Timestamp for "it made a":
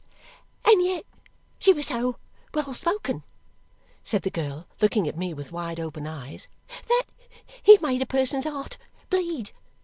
7.65-8.07